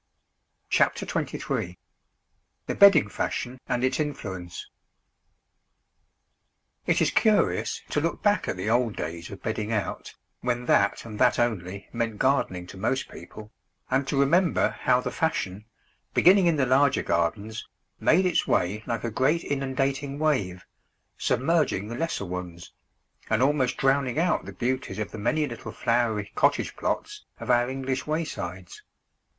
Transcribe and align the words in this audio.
CHAPTER 0.71 1.05
XXIII 1.05 1.77
THE 2.65 2.73
BEDDING 2.73 3.09
FASHION 3.09 3.59
AND 3.69 3.83
ITS 3.83 3.99
INFLUENCE 3.99 4.67
It 6.87 7.03
is 7.03 7.11
curious 7.11 7.83
to 7.91 8.01
look 8.01 8.23
back 8.23 8.47
at 8.47 8.57
the 8.57 8.67
old 8.67 8.95
days 8.95 9.29
of 9.29 9.43
bedding 9.43 9.71
out, 9.71 10.15
when 10.39 10.65
that 10.65 11.05
and 11.05 11.19
that 11.19 11.37
only 11.37 11.87
meant 11.93 12.17
gardening 12.17 12.65
to 12.65 12.77
most 12.77 13.09
people, 13.09 13.51
and 13.91 14.07
to 14.07 14.19
remember 14.19 14.69
how 14.71 15.01
the 15.01 15.11
fashion, 15.11 15.65
beginning 16.15 16.47
in 16.47 16.55
the 16.55 16.65
larger 16.65 17.03
gardens, 17.03 17.67
made 17.99 18.25
its 18.25 18.47
way 18.47 18.81
like 18.87 19.03
a 19.03 19.11
great 19.11 19.43
inundating 19.43 20.17
wave, 20.17 20.65
submerging 21.15 21.89
the 21.89 21.95
lesser 21.95 22.25
ones, 22.25 22.73
and 23.29 23.43
almost 23.43 23.77
drowning 23.77 24.17
out 24.17 24.45
the 24.45 24.51
beauties 24.51 24.97
of 24.97 25.11
the 25.11 25.19
many 25.19 25.45
little 25.45 25.71
flowery 25.71 26.31
cottage 26.33 26.75
plots 26.75 27.23
of 27.39 27.51
our 27.51 27.69
English 27.69 28.07
waysides. 28.07 28.81